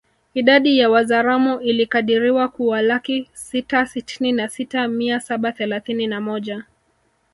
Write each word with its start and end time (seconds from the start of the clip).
Idadi 0.33 0.77
ya 0.77 0.89
Wazaramo 0.89 1.61
ilikadiriwa 1.61 2.47
kuwalaki 2.47 3.29
sita 3.33 3.85
sitini 3.85 4.31
na 4.31 4.49
sita 4.49 4.87
mia 4.87 5.19
saba 5.19 5.51
thelathini 5.51 6.07
na 6.07 6.21
moja 6.21 6.63